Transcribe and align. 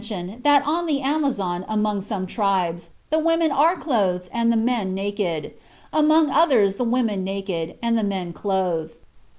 Other 0.01 0.07
travelers 0.07 0.25
mention 0.31 0.41
that 0.41 0.65
on 0.67 0.85
the 0.87 1.01
Amazon 1.01 1.65
among 1.69 2.01
some 2.01 2.25
tribes 2.25 2.89
the 3.11 3.19
women 3.19 3.51
are 3.51 3.77
clothed 3.77 4.29
and 4.33 4.51
the 4.51 4.57
men 4.57 4.95
naked; 4.95 5.53
among 5.93 6.31
others 6.31 6.77
the 6.77 6.83
women 6.83 7.23
naked, 7.23 7.77
and 7.83 7.95
the 7.95 8.01
men 8.03 8.33
clothed. 8.33 8.95